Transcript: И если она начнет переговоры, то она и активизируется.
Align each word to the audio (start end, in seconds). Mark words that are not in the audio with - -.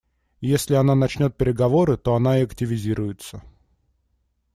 И 0.39 0.47
если 0.47 0.73
она 0.73 0.95
начнет 0.95 1.37
переговоры, 1.37 1.95
то 1.95 2.15
она 2.15 2.39
и 2.39 2.43
активизируется. 2.43 3.43